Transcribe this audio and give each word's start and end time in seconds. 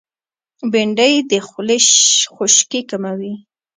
بېنډۍ 0.71 1.13
د 1.29 1.31
خولې 1.47 1.77
خشکي 2.35 2.81
کموي 2.89 3.33